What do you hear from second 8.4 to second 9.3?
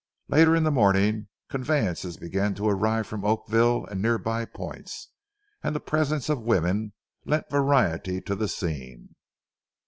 scene.